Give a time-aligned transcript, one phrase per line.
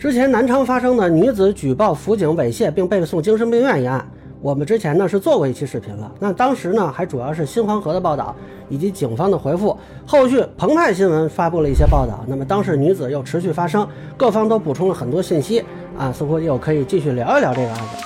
[0.00, 4.02] 之前南昌发生的女子举报辅警猥亵并被送精神病院一案，
[4.40, 6.10] 我们之前呢是做过一期视频了。
[6.18, 8.34] 那当时呢还主要是新黄河的报道
[8.70, 9.76] 以及警方的回复。
[10.06, 13.86] 后续澎湃新闻发布了一些报道，那么当事女子又持续发声，
[14.16, 15.62] 各方都补充了很多信息
[15.98, 17.96] 啊，似乎又可以继续聊一聊这个案子。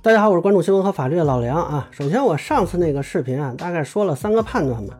[0.00, 1.88] 大家好，我是关注新闻和法律的老梁啊。
[1.90, 4.94] 首先，我上次那个视频啊，大概说了三个判断嘛。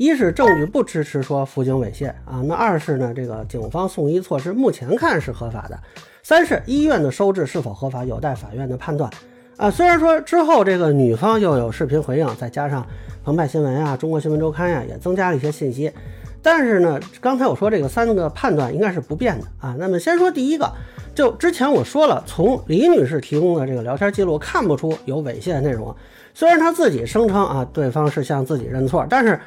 [0.00, 5.78] 一是证据不支持说辅警猥亵啊，那二是呢，这个警方送医措施目前看是合法的，
[6.22, 9.10] 三是医院的收治是否合法有待法院的判断
[9.58, 9.70] 啊。
[9.70, 12.86] 虽然说之后这个女方又有视频回应，再加上
[13.22, 15.92] 澎湃新闻呀、中国新闻周刊呀也增加了一些信息，
[16.40, 19.76] 但是呢，刚才我说这个三个判断应该是不变的啊。
[19.78, 20.72] 那么先说第一个，
[21.14, 25.94] 就之前我说了，从李女士提供的这个聊天记录看不出有猥亵的内容，
[26.32, 29.38] 虽然她自己声称啊，对方是向自己认错，但是。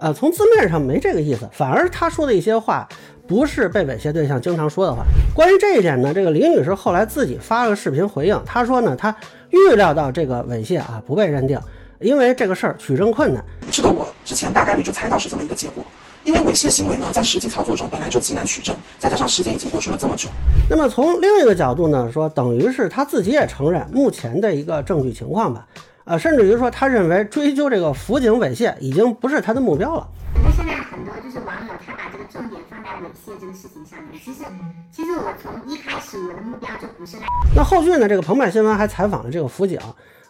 [0.00, 2.88] 呃，从字面上没这个意思，反而他说的一些话
[3.28, 5.04] 不是被猥亵对象经常说的话。
[5.34, 9.14] 关于这一点呢，这个李女士后来自己发了个视频回应，她说呢，她
[9.50, 11.60] 预料到这个猥亵啊不被认定，
[12.00, 13.44] 因为这个事儿取证困难。
[13.70, 15.84] 这个我之前大概率就猜到是这么一个结果，
[16.24, 20.30] 因为猥亵行为呢，在实际操作中本来就极难取证，再加上时间已经过去了这么久。
[20.70, 25.66] 那么从另一个角度呢，说等于是她自己也承认目前的一个证据情况吧。
[26.04, 30.08] 啊，甚至于说，他认为追究这个辅警猥亵已经不是他的目标了。
[30.42, 34.20] 那现在很多就是网友，他把这个重点放在猥亵这个事情上面。
[34.24, 34.42] 其实，
[34.90, 37.18] 其实我从一开始我的目标就不是。
[37.54, 38.08] 那后续呢？
[38.08, 39.78] 这个澎湃新闻还采访了这个辅警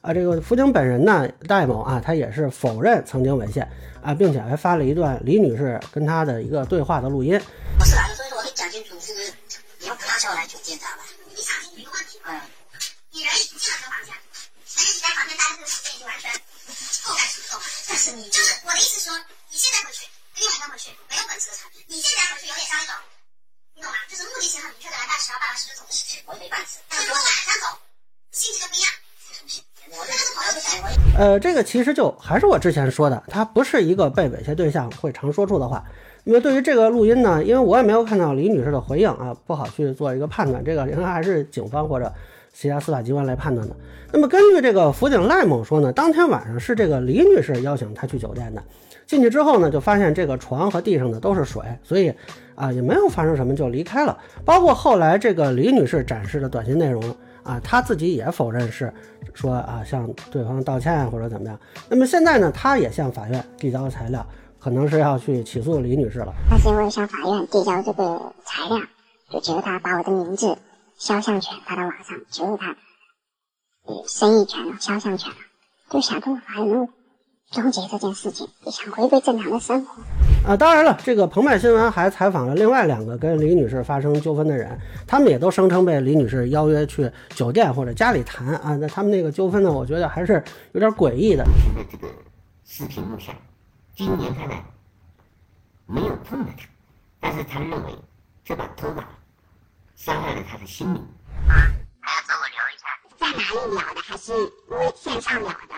[0.03, 3.67] 啊，这个辅警本人呢，戴某啊，他也是否认曾经猥亵
[4.03, 7.41] 啊，并且还发了一段李女士跟他的一个对话的录音。
[7.79, 9.33] 我是啊，所以说我得讲清楚，是不是？
[9.79, 11.03] 你要不拿下来就检查了。
[11.31, 12.41] 你想清楚一个问题，嗯，
[13.13, 14.13] 你人已经进了这个房间。
[14.81, 16.33] 你在房间待的这个时间已经完全
[17.05, 19.13] 够干什么够但是你就是我的意思说，
[19.53, 21.85] 你现在回去跟你晚上回去没有本质的差别。
[21.85, 22.97] 你现在回去有点像一种，
[23.77, 23.97] 你懂吗？
[24.09, 26.81] 就是目的性很明确的来办事，要办完事就走的事情，我也没办事。
[26.89, 27.77] 但是如果晚上走，
[28.33, 28.89] 性质就不一样。
[29.93, 30.89] 我这个是朋友的行为。
[31.21, 35.85] 呃，这个其实就还是我之前说的，他不是一个被猥亵对象会常说出的话。
[36.25, 40.65] 因为对于这个录音呢，因为我也没有看到李女士的回应啊，不好去做一个判断。
[40.65, 42.11] 这个应该还是警方或者。
[42.53, 43.75] 其他司法机关来判断的。
[44.13, 48.61] 那么根据这个辅警赖某说呢，当天晚上是这个李女士邀请他去酒店的。
[49.07, 52.13] 进去之后呢，就发现这个床和地上的都是水，所以
[52.61, 54.17] 啊也没有发生什么就离开了。
[54.45, 57.03] 包括后来这个李女士展示的短信内容
[57.43, 58.93] 啊，她自己也否认是
[59.33, 61.59] 说啊向对方道歉或者怎么样。
[61.89, 64.25] 那么现在呢，她也向法院递交材料，
[64.59, 66.35] 可能是要去起诉李女士了。
[66.51, 68.79] 那是因为向法院递交这个材料，
[69.31, 70.57] 就觉得他把我的名字。
[70.99, 72.77] 肖像权发到网上，就是他
[74.07, 75.37] 生意权了，肖像权了，
[75.89, 76.75] 就想通过法律
[77.51, 80.01] 终结这件事情，也想回归正常的生活。
[80.47, 88.77] 啊，当然了，这个澎湃新闻还采访了另外两个跟李女士发生纠纷的人，他们也都声称被李女士邀约去酒店或者家里谈啊。
[88.77, 91.45] 那他们那个纠纷呢，我觉得还是有点诡异的。
[91.45, 92.07] 在这个
[92.65, 93.35] 视频录像，
[93.97, 94.65] 今年他来
[95.87, 96.65] 没有碰到他，
[97.19, 97.93] 但是他认为
[98.45, 99.05] 这把拖把。
[99.97, 101.07] 伤害了他的心灵。
[101.47, 102.87] 还要找我聊一下，
[103.19, 104.01] 在哪里聊的？
[104.01, 104.33] 还是
[104.69, 105.75] 微线上聊的？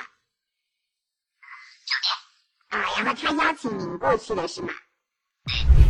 [2.71, 4.69] 酒他邀请您过去的是吗？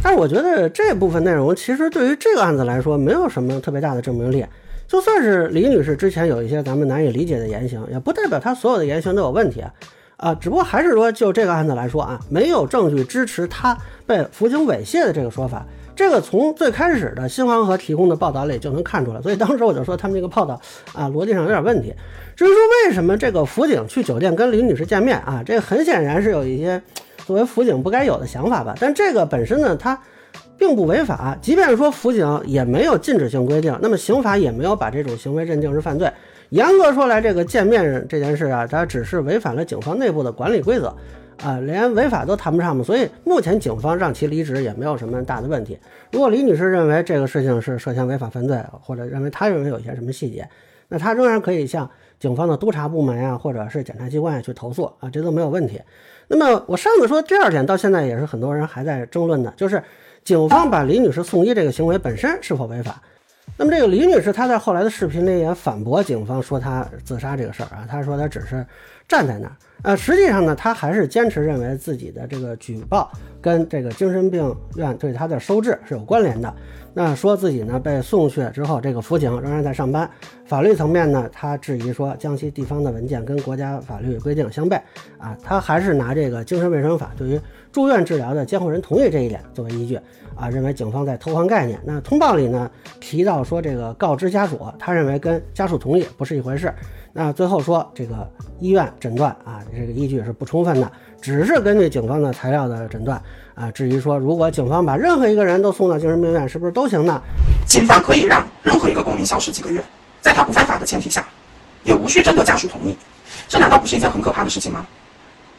[0.03, 4.44] 但是我觉得这部分内容其实对于这个案子来说没有什么特别大的证明力。
[4.88, 9.72] 就算是李女士之前有一些咱们难以理解的言行，也不代表她所有的言行都有问题啊。
[10.16, 15.65] 啊，只不过还是说就这个案子来说啊，没有证据支持她被辅警猥亵的这个说法。
[15.94, 20.60] 这个从最开始的新黄河提供的报道里就能看出来，所以当时我就说他们这个报道
[20.94, 21.94] 啊逻辑上有点问题。
[22.34, 22.56] 至于说
[22.87, 26.83] 为什么这个辅警去酒店跟李女士见面啊，这很显然是有一些
[27.27, 28.75] 作为辅警不该有的想法吧。
[28.81, 29.99] 但这个本身呢，它
[30.56, 31.37] 并不违法。
[31.41, 36.10] 即便说辅警也没有禁止性规定，那么刑法也没有把这种行为认定是犯罪。
[36.50, 40.94] 严格说来，这个见面这件事啊，它只是违反了警方内部的管理规则。
[41.43, 45.77] 啊，连违法都谈不上嘛，所以目前警方让其离职也没有什么大的问题。
[46.12, 50.48] 如果李女士认为这个事情是涉嫌违法犯罪，或者认为她认为有一些什么细节，
[50.86, 51.91] 那她仍然可以向
[52.22, 55.83] 警方的督察部门呀，或者是检察机关去投诉啊，这都没有问题。
[56.28, 59.83] 那么我上次说第二点，到现在也是很多人还在争论的，就是
[60.22, 63.03] 警方把李女士送医这个行为本身是否违法。
[63.57, 68.65] 那么这个李女士她在后来的视频里也反驳警方说她自杀这个事儿啊，她说她只是
[69.12, 69.53] 站在那儿。
[69.82, 73.10] 呃，实际上呢，他还是坚持认为自己的这个举报
[73.42, 76.54] 跟这个精神病院对他的收治是有关联的。
[76.94, 80.09] 那说自己呢被送去之后，这个辅警仍然在上班。
[80.47, 84.80] 法律层面呢，他质疑说江西地方的文件跟国家法律规定相悖
[85.18, 89.98] 啊，他还是拿这个精神卫生法对于住院治疗的监护人同意这一点作为依据
[90.36, 91.80] 啊，认为警方在偷换概念。
[91.84, 92.70] 那通报里呢
[93.00, 96.72] 提到说这个告知家属，他认为跟家属同意不是一回事。
[97.12, 98.28] 那最后说这个
[98.59, 103.20] 医院诊断啊，这个依据是不充分的，只是根据警方的材料的诊断
[103.54, 103.70] 啊。
[103.70, 107.20] 至于说如果警方把任何一个人都送到精神病院，是不是都行呢？
[107.66, 109.82] 警方可以让任何一个公民消失几个月，
[110.20, 111.26] 在他不犯法的前提下，
[111.84, 112.97] 也无需征得家属同意，
[113.47, 114.86] 这难道不是一件很可怕的事情吗？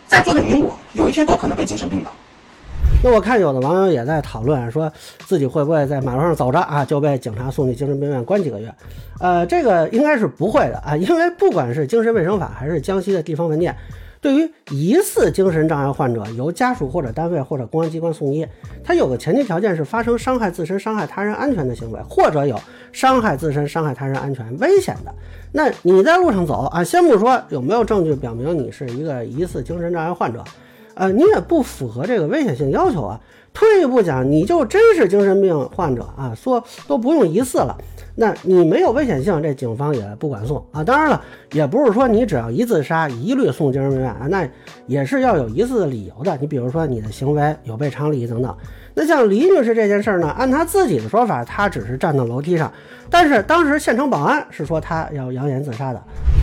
[0.08, 2.10] 在座的你我，有一天都可能被精神病的。
[3.06, 4.90] 那我看有的网友也在讨论，说
[5.26, 8.74] 自己会不会在马路上走着啊就被警察送去精神病院关几个月？
[9.20, 13.76] 呃，这个应该是不会的啊，因为不管是精神卫生法还是江西的地方文件，
[14.22, 18.48] 对于疑似精神障碍患者，由家属或者单位或者公安机关送医，
[18.86, 22.58] 它有个前提条件是发生伤害自身、伤害他人安全的行为，或者有
[22.94, 25.14] 伤害自身、伤害他人安全危险的。
[25.52, 30.42] 那你在路上走啊，先不说有没有证据表明你是一个疑似精神障碍患者。
[30.96, 33.20] 呃，你也不符合这个危险性要求啊。
[33.54, 37.78] 退一步讲，你就真是精神病患者啊，说都不用疑似了，
[38.16, 40.84] 那你没有危险性，这警方也不管送啊。
[40.84, 44.44] 当然了，也不是说你只要一自杀一律送精神病院啊，那
[44.88, 46.36] 也是要有疑似的理由的。
[46.42, 48.58] 你比如说你的行为有悖常理等等。
[48.96, 52.74] 那像李女士这件事呢，按她自己的说法，她只是站到楼梯上，
[53.08, 56.02] 但是当时现场保安是说她要扬言自杀的。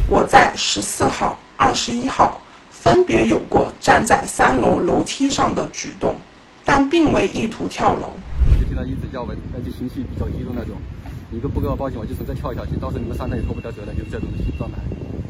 [0.08, 2.40] 我在十四号、二十一号。
[2.82, 6.14] 分别有过站在三楼楼梯上的举动，
[6.64, 8.08] 但并未意图跳楼。
[8.50, 10.76] 我就听到一直叫我，那就情绪比较激动那种。
[11.30, 14.78] 你都不给我报警，我就从这跳下去，到时候你们上来也脱不掉责任，就这种状态。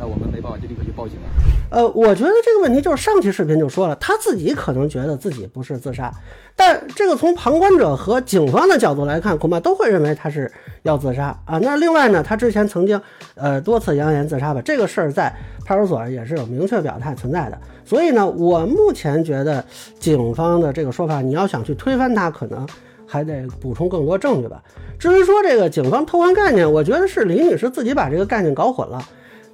[0.00, 1.28] 那我们没办法，就立刻去报警了。
[1.70, 6.10] 呃，我觉得这个问题就是上期视频就说了，他自己可能觉得自己不是自杀，
[6.56, 10.50] 但这个从旁观者和警方的角度来看，恐怕都会认为他是
[10.84, 11.58] 要自杀啊。
[11.58, 12.98] 那另外呢，他之前曾经
[13.34, 15.30] 呃多次扬言自杀吧，这个事儿在
[15.66, 17.58] 派出所也是有明确表态存在的。
[17.84, 19.62] 所以呢，我目前觉得
[19.98, 22.66] 警方的这个说法，你要想去推翻他，可能。
[23.12, 24.62] 还得补充更多证据吧。
[24.96, 29.02] 至于说这个警方偷换概念，我觉得是李女士自己把这个概念搞混了。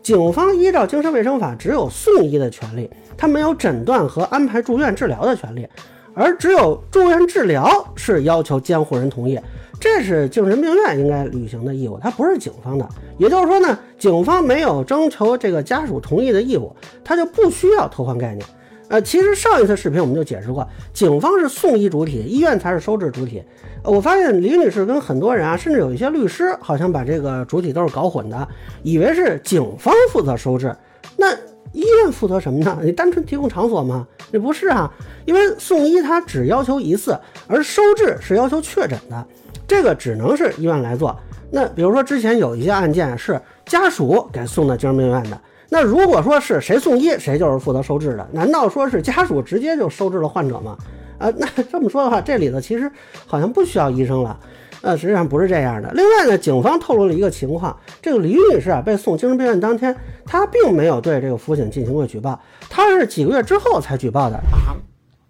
[0.06, 5.66] 警方依照精神卫生法只有送医的权利，他没有诊断和安排住院治疗的权利，
[6.14, 9.36] 而只有住院治疗是要求监护人同意，
[9.80, 12.88] 这是精神病院应该履行的义务，它不是警方的。
[13.18, 18.46] 也就是说呢，警方没有征求这个家属同意的义务，他就不需要偷换概念。
[18.88, 23.42] 呃，其实上一次视频我们就解释过，警方是送医主体，医院才是收治主体。
[23.82, 28.48] 我发现李女士跟很多人啊，甚至有一些律师，好像把这个主体都是搞混的，
[28.82, 30.74] 以为是警方负责收治，
[31.16, 31.32] 那
[31.72, 32.78] 医院负责什么呢？
[32.82, 34.06] 你单纯提供场所吗？
[34.32, 34.88] 这不是啊，
[35.24, 37.18] 因为送医它只要求一次，
[37.48, 39.26] 而收治是要求确诊的，
[39.66, 41.16] 这个只能是医院来做。
[41.50, 45.40] 那比如说之前有一些案件是家属给送到精神病院的。
[45.68, 48.28] 那如果说是谁送医，谁就是负责收治的？
[48.32, 50.76] 难道说是家属直接就收治了患者吗？
[51.18, 52.90] 啊， 那这么说的话，这里头其实
[53.26, 54.38] 好像不需要医生了。
[54.82, 55.90] 呃，实际上不是这样的。
[55.92, 62.38] 另外呢，警方透露了一个情况：这个李女士啊被送精神病院当天，她并没有对这个辅警进行过举报，
[62.68, 64.38] 她是几个月之后才举报的。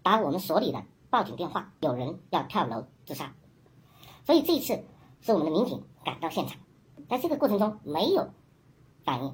[0.02, 0.78] 打我们所里的
[1.08, 3.32] 报警电话，有人要跳楼自杀，
[4.24, 4.80] 所以这一次
[5.20, 6.58] 是我们的民警赶到现场，
[7.08, 8.28] 在这个过程中没有
[9.04, 9.32] 反应。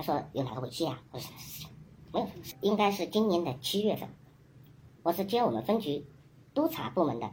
[0.00, 1.68] 他说有哪个猥亵啊，或者什么事情？
[2.10, 2.28] 没有，
[2.62, 4.08] 应该是今年的七月份，
[5.02, 6.06] 我是接我们分局
[6.54, 7.30] 督查部门的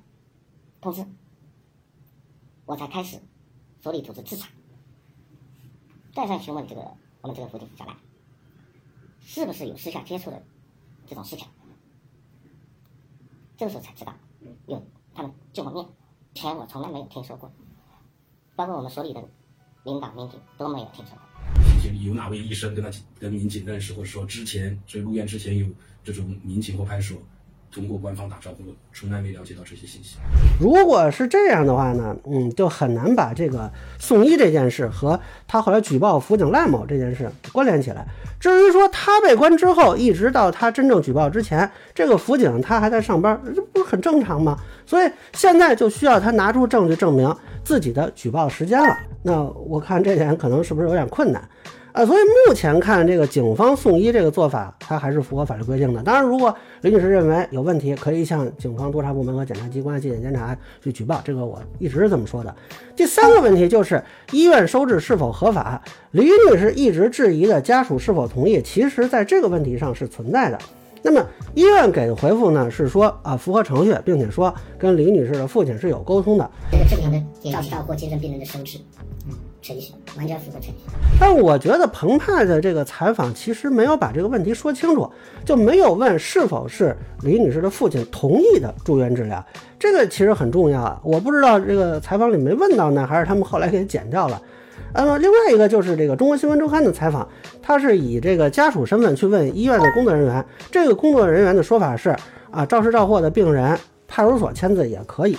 [0.82, 1.08] 通知，
[2.66, 3.22] 我才开始
[3.80, 4.50] 所里组织自查，
[6.14, 6.82] 再三询问这个
[7.22, 7.96] 我们这个辅警小兰，
[9.22, 10.44] 是不是有私下接触的
[11.06, 11.48] 这种事情？
[13.56, 14.14] 这个时候才知道，
[14.66, 14.84] 有
[15.16, 15.86] 他们见过面，
[16.34, 17.50] 前我从来没有听说过，
[18.58, 19.24] 包括我们所里的
[19.86, 21.37] 领导民警都没有听说过。
[22.04, 25.68] 有哪位医生跟他跟民警认识，或者说之前所以入院之前有
[26.04, 27.24] 这种民警或派出所
[27.74, 30.18] 通过官方打招呼，从来没了解到这些信息。
[30.60, 38.06] 如果是这样的话呢，嗯，就很难把这个送医这件事和他后来举报辅警赖某这件事关联起来。
[38.40, 44.58] 至于说他被关之后，一直到他真正举报之前，这个辅警他还在上班，这不是很正常吗？
[44.86, 48.98] 所以现在就需要他拿出证据证明自己的举报时间了。
[49.24, 51.48] 那我看这点可能是不是有点困难？
[51.98, 56.04] 啊，所以目前看这个警方送医这个做法，它还是符合法律规定的。
[56.04, 61.20] 当然，如果李女士认为有问题，可以向警方督察部门和检察机关、纪检监察去举报。
[61.24, 62.56] 这个我一直是这么说的。
[62.96, 64.00] 第三个问题就是
[64.32, 70.60] 医院收治是否合法，李女士一直质疑的家属是否同意，其实在这个问题上是存在的。
[71.02, 71.26] 那么
[71.56, 76.48] 医院给的回复呢是说啊符合程序，并且说跟李女士的父亲是有沟通的。
[76.72, 77.20] 这个正常的
[77.52, 78.78] 照照或接诊病人的收治，
[79.26, 80.76] 嗯，程序完全符合程序。
[81.20, 85.10] 但我觉得澎湃的这个采访其实没有把这个问题说清楚，
[85.44, 89.44] 就没有问是否是李女士的父亲同意的住院治疗，
[89.80, 91.02] 这个其实很重要啊。
[91.04, 94.42] 我不知道这个采访里没问到呢，还是他们后来给剪掉了。
[94.94, 97.28] 那么另外一个就是这个中国新闻周刊的采访，
[97.62, 102.16] 他是以这个家属身份去问医院的工作人员，这个工作人员的说法是
[102.50, 105.38] 啊，肇事肇祸的病人派出所签字也可以。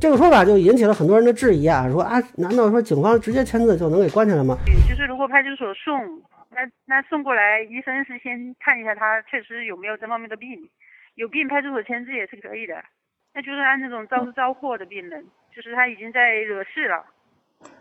[0.00, 4.56] 这个说法就引起了很多人的质疑啊，说啊，难道说警方直接签字就能给关起来吗？
[4.88, 5.92] 就是如果派出所送，
[6.50, 10.48] 那那送过来，医生是先看一下他确实有没有这方面的病，
[11.16, 12.74] 有病派出所签字也是可以的。
[13.34, 15.24] 那就是按那种肇事肇祸的病人，
[15.54, 17.04] 就是他已经在惹事了，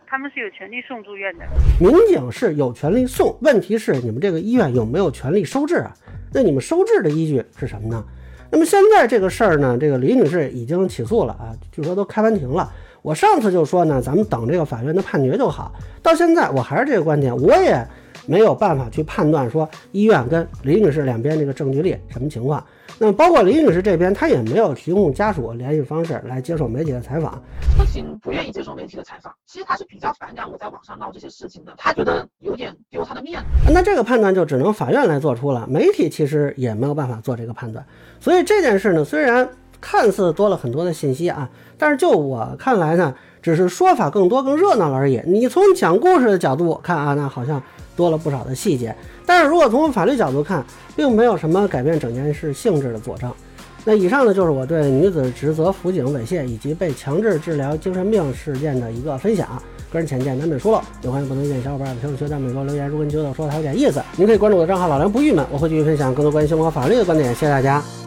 [0.07, 1.45] 他们是有权利送住院的。
[1.79, 5.93] 民警是有权利送，问题是你们这个医院有没有权利收治啊？
[6.33, 8.03] 那你们收治的依据是什么呢？
[8.49, 12.71] 那么现在这个事儿呢，这个李女士已经起诉了啊，据说都开完庭了。
[13.01, 15.71] 我上次就说呢，咱们等这个法院的判决就好。
[16.01, 17.87] 到现在我还是这个观点，我也
[18.27, 22.63] 没有办法去判断说医院跟李女士两边这个证据力什么情况。
[22.99, 27.41] 那么包括李女士这边，她也没有提供家属联系方式来接受媒体的采访。
[27.77, 33.71] 父亲不愿意接受媒体的采访，其实她是比较反感我在网上闹这些事情的，她觉得有点丢她的面子。
[33.71, 37.85] 那这个判断就只能法院来做出了，媒体其实也没有办法做这个判断。
[38.19, 39.47] 所以这件事呢，虽然
[39.79, 45.21] 看似多了很多的信息啊，但是就我看来呢，只是说法更多、更热闹而已。
[45.27, 47.61] 你从讲故事的角度看啊，那好像
[47.97, 48.95] 多了不少的细节。
[49.25, 53.29] 但是如果从法律角度看，并没有什么改变整件事性质的佐证。
[53.83, 59.61] 那以上呢，就是我对女子职责辅警猥亵以及被强制治疗精神病事件的一个分享。
[59.89, 62.89] 个人浅见难免疏漏，有欢迎不同意见小伙伴在评论区在美国留言。
[62.89, 67.33] 如果你觉得我说的还有点意思，您可以关注我的账号老梁不郁闷，我会继续分享更多关于生活法律的观点。
[67.33, 68.06] 谢谢大家。